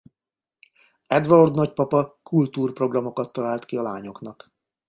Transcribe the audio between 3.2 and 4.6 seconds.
talált ki a lányoknak.